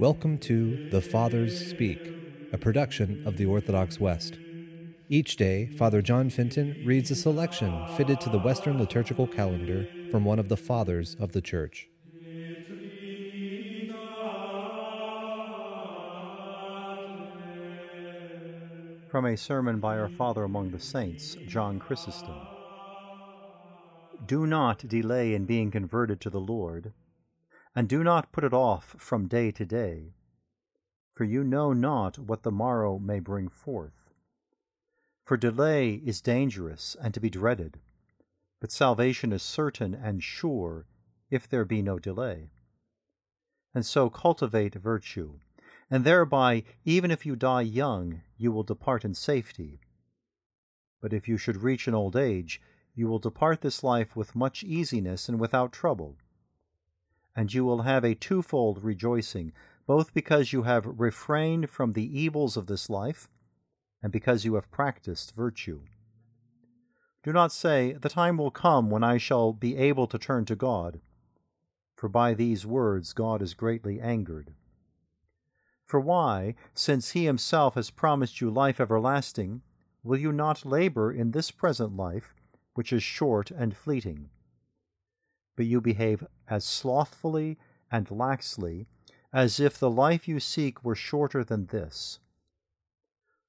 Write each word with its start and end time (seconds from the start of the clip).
Welcome 0.00 0.38
to 0.38 0.88
The 0.88 1.02
Fathers 1.02 1.68
Speak, 1.68 2.00
a 2.54 2.56
production 2.56 3.22
of 3.26 3.36
the 3.36 3.44
Orthodox 3.44 4.00
West. 4.00 4.38
Each 5.10 5.36
day, 5.36 5.66
Father 5.76 6.00
John 6.00 6.30
Fenton 6.30 6.82
reads 6.86 7.10
a 7.10 7.14
selection 7.14 7.86
fitted 7.98 8.18
to 8.22 8.30
the 8.30 8.38
Western 8.38 8.78
liturgical 8.78 9.26
calendar 9.26 9.86
from 10.10 10.24
one 10.24 10.38
of 10.38 10.48
the 10.48 10.56
Fathers 10.56 11.16
of 11.20 11.32
the 11.32 11.42
Church. 11.42 11.86
From 19.10 19.26
a 19.26 19.36
sermon 19.36 19.80
by 19.80 19.98
our 19.98 20.08
Father 20.08 20.44
among 20.44 20.70
the 20.70 20.80
Saints, 20.80 21.36
John 21.46 21.78
Chrysostom. 21.78 22.40
Do 24.26 24.46
not 24.46 24.78
delay 24.88 25.34
in 25.34 25.44
being 25.44 25.70
converted 25.70 26.22
to 26.22 26.30
the 26.30 26.40
Lord 26.40 26.94
and 27.74 27.88
do 27.88 28.02
not 28.02 28.32
put 28.32 28.44
it 28.44 28.52
off 28.52 28.96
from 28.98 29.28
day 29.28 29.50
to 29.52 29.64
day, 29.64 30.14
for 31.14 31.24
you 31.24 31.44
know 31.44 31.72
not 31.72 32.18
what 32.18 32.42
the 32.42 32.50
morrow 32.50 32.98
may 32.98 33.20
bring 33.20 33.48
forth. 33.48 34.10
For 35.24 35.36
delay 35.36 35.94
is 35.94 36.20
dangerous 36.20 36.96
and 37.00 37.14
to 37.14 37.20
be 37.20 37.30
dreaded, 37.30 37.78
but 38.60 38.72
salvation 38.72 39.32
is 39.32 39.42
certain 39.42 39.94
and 39.94 40.22
sure 40.22 40.86
if 41.30 41.48
there 41.48 41.64
be 41.64 41.82
no 41.82 41.98
delay. 41.98 42.50
And 43.72 43.86
so 43.86 44.10
cultivate 44.10 44.74
virtue, 44.74 45.38
and 45.88 46.04
thereby, 46.04 46.64
even 46.84 47.12
if 47.12 47.24
you 47.24 47.36
die 47.36 47.62
young, 47.62 48.22
you 48.36 48.50
will 48.50 48.64
depart 48.64 49.04
in 49.04 49.14
safety. 49.14 49.80
But 51.00 51.12
if 51.12 51.28
you 51.28 51.38
should 51.38 51.62
reach 51.62 51.86
an 51.86 51.94
old 51.94 52.16
age, 52.16 52.60
you 52.94 53.06
will 53.06 53.20
depart 53.20 53.60
this 53.60 53.84
life 53.84 54.16
with 54.16 54.34
much 54.34 54.64
easiness 54.64 55.28
and 55.28 55.38
without 55.38 55.72
trouble 55.72 56.16
and 57.36 57.52
you 57.52 57.64
will 57.64 57.82
have 57.82 58.04
a 58.04 58.14
twofold 58.14 58.82
rejoicing, 58.82 59.52
both 59.86 60.12
because 60.14 60.52
you 60.52 60.62
have 60.62 61.00
refrained 61.00 61.70
from 61.70 61.92
the 61.92 62.20
evils 62.20 62.56
of 62.56 62.66
this 62.66 62.90
life, 62.90 63.28
and 64.02 64.12
because 64.12 64.44
you 64.44 64.54
have 64.54 64.70
practiced 64.70 65.34
virtue. 65.34 65.80
Do 67.22 67.32
not 67.32 67.52
say, 67.52 67.92
The 67.92 68.08
time 68.08 68.38
will 68.38 68.50
come 68.50 68.88
when 68.90 69.04
I 69.04 69.18
shall 69.18 69.52
be 69.52 69.76
able 69.76 70.06
to 70.06 70.18
turn 70.18 70.44
to 70.46 70.56
God, 70.56 71.00
for 71.96 72.08
by 72.08 72.32
these 72.34 72.64
words 72.64 73.12
God 73.12 73.42
is 73.42 73.52
greatly 73.52 74.00
angered. 74.00 74.54
For 75.84 76.00
why, 76.00 76.54
since 76.72 77.10
He 77.10 77.26
Himself 77.26 77.74
has 77.74 77.90
promised 77.90 78.40
you 78.40 78.50
life 78.50 78.80
everlasting, 78.80 79.62
will 80.02 80.18
you 80.18 80.32
not 80.32 80.64
labor 80.64 81.12
in 81.12 81.32
this 81.32 81.50
present 81.50 81.94
life, 81.94 82.34
which 82.74 82.92
is 82.92 83.02
short 83.02 83.50
and 83.50 83.76
fleeting? 83.76 84.30
But 85.60 85.66
you 85.66 85.78
behave 85.78 86.24
as 86.48 86.64
slothfully 86.64 87.58
and 87.92 88.08
laxly 88.08 88.86
as 89.30 89.60
if 89.60 89.78
the 89.78 89.90
life 89.90 90.26
you 90.26 90.40
seek 90.40 90.82
were 90.82 90.94
shorter 90.94 91.44
than 91.44 91.66
this. 91.66 92.18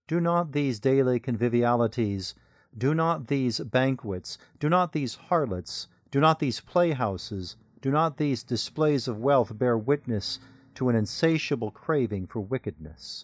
Do 0.10 0.20
not 0.20 0.52
these 0.52 0.82
daily 0.82 1.22
convivialities, 1.22 2.36
do 2.78 2.94
not 2.94 3.28
these 3.28 3.62
banquets, 3.62 4.38
do 4.60 4.68
not 4.68 4.92
these 4.92 5.16
harlots, 5.16 5.88
do 6.12 6.20
not 6.20 6.40
these 6.40 6.60
playhouses, 6.60 7.56
do 7.80 7.90
not 7.92 8.18
these 8.18 8.44
displays 8.44 9.08
of 9.08 9.18
wealth 9.18 9.58
bear 9.58 9.78
witness 9.78 10.38
to 10.76 10.90
an 10.90 10.98
insatiable 10.98 11.72
craving 11.72 12.28
for 12.28 12.42
wickedness? 12.42 13.24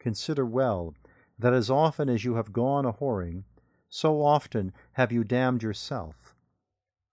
Consider 0.00 0.44
well 0.44 0.92
that 1.38 1.54
as 1.54 1.70
often 1.70 2.08
as 2.08 2.24
you 2.24 2.34
have 2.34 2.52
gone 2.52 2.84
a 2.84 2.94
whoring, 2.94 3.44
so 3.88 4.20
often 4.22 4.72
have 4.94 5.12
you 5.12 5.22
damned 5.22 5.62
yourself. 5.62 6.35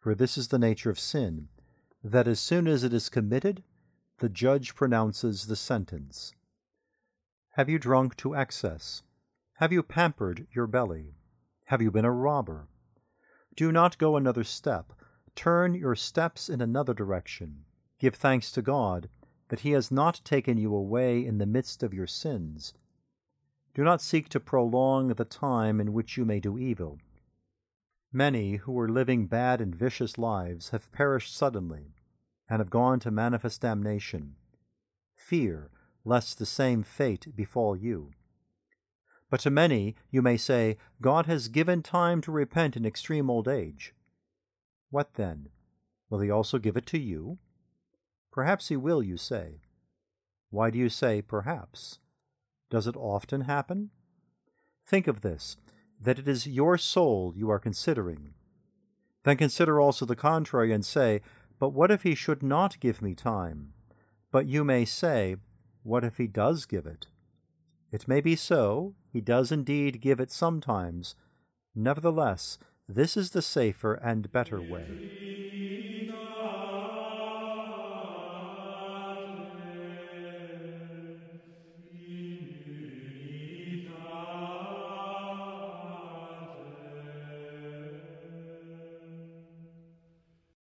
For 0.03 0.13
this 0.13 0.37
is 0.37 0.49
the 0.49 0.59
nature 0.59 0.89
of 0.89 0.99
sin, 0.99 1.47
that 2.03 2.27
as 2.27 2.37
soon 2.37 2.67
as 2.67 2.83
it 2.83 2.93
is 2.93 3.07
committed, 3.07 3.63
the 4.17 4.27
judge 4.27 4.75
pronounces 4.75 5.45
the 5.45 5.55
sentence. 5.55 6.33
Have 7.51 7.69
you 7.69 7.79
drunk 7.79 8.17
to 8.17 8.35
excess? 8.35 9.03
Have 9.59 9.71
you 9.71 9.81
pampered 9.81 10.45
your 10.51 10.67
belly? 10.67 11.15
Have 11.67 11.81
you 11.81 11.89
been 11.89 12.03
a 12.03 12.11
robber? 12.11 12.67
Do 13.55 13.71
not 13.71 13.97
go 13.97 14.17
another 14.17 14.43
step. 14.43 14.91
Turn 15.35 15.73
your 15.73 15.95
steps 15.95 16.49
in 16.49 16.59
another 16.59 16.93
direction. 16.93 17.63
Give 17.97 18.13
thanks 18.13 18.51
to 18.51 18.61
God 18.61 19.07
that 19.47 19.61
He 19.61 19.71
has 19.71 19.89
not 19.89 20.19
taken 20.25 20.57
you 20.57 20.75
away 20.75 21.25
in 21.25 21.37
the 21.37 21.45
midst 21.45 21.81
of 21.81 21.93
your 21.93 22.07
sins. 22.07 22.73
Do 23.73 23.85
not 23.85 24.01
seek 24.01 24.27
to 24.29 24.41
prolong 24.41 25.13
the 25.13 25.23
time 25.23 25.79
in 25.79 25.93
which 25.93 26.17
you 26.17 26.25
may 26.25 26.41
do 26.41 26.57
evil 26.57 26.99
Many 28.15 28.57
who 28.57 28.71
were 28.71 28.87
living 28.87 29.25
bad 29.25 29.59
and 29.59 29.75
vicious 29.75 30.19
lives 30.19 30.69
have 30.69 30.91
perished 30.91 31.35
suddenly 31.35 31.95
and 32.47 32.59
have 32.59 32.69
gone 32.69 32.99
to 32.99 33.09
manifest 33.09 33.61
damnation. 33.61 34.35
Fear 35.15 35.71
lest 36.05 36.37
the 36.37 36.45
same 36.45 36.83
fate 36.83 37.35
befall 37.35 37.75
you. 37.75 38.11
But 39.31 39.39
to 39.39 39.49
many 39.49 39.95
you 40.11 40.21
may 40.21 40.37
say, 40.37 40.77
God 41.01 41.25
has 41.25 41.47
given 41.47 41.81
time 41.81 42.21
to 42.21 42.31
repent 42.31 42.77
in 42.77 42.85
extreme 42.85 43.31
old 43.31 43.47
age. 43.47 43.95
What 44.91 45.15
then? 45.15 45.49
Will 46.11 46.19
he 46.19 46.29
also 46.29 46.59
give 46.59 46.77
it 46.77 46.85
to 46.87 46.99
you? 46.99 47.39
Perhaps 48.31 48.67
he 48.67 48.77
will, 48.77 49.01
you 49.01 49.17
say. 49.17 49.61
Why 50.51 50.69
do 50.69 50.77
you 50.77 50.89
say 50.89 51.23
perhaps? 51.23 51.97
Does 52.69 52.85
it 52.85 52.95
often 52.95 53.41
happen? 53.41 53.89
Think 54.85 55.07
of 55.07 55.21
this 55.21 55.57
that 56.03 56.19
it 56.19 56.27
is 56.27 56.47
your 56.47 56.77
soul 56.77 57.33
you 57.35 57.49
are 57.49 57.59
considering. 57.59 58.33
Then 59.23 59.37
consider 59.37 59.79
also 59.79 60.05
the 60.05 60.15
contrary 60.15 60.73
and 60.73 60.85
say, 60.85 61.21
But 61.59 61.69
what 61.69 61.91
if 61.91 62.03
he 62.03 62.15
should 62.15 62.43
not 62.43 62.79
give 62.79 63.01
me 63.01 63.15
time? 63.15 63.73
But 64.31 64.47
you 64.47 64.63
may 64.63 64.85
say, 64.85 65.37
What 65.83 66.03
if 66.03 66.17
he 66.17 66.27
does 66.27 66.65
give 66.65 66.85
it? 66.85 67.07
It 67.91 68.07
may 68.07 68.21
be 68.21 68.35
so, 68.35 68.95
he 69.11 69.21
does 69.21 69.51
indeed 69.51 70.01
give 70.01 70.19
it 70.19 70.31
sometimes. 70.31 71.15
Nevertheless, 71.75 72.57
this 72.87 73.15
is 73.15 73.31
the 73.31 73.41
safer 73.41 73.93
and 73.93 74.31
better 74.31 74.61
way. 74.61 75.32